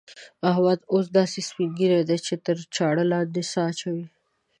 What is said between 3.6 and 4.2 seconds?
اچوي.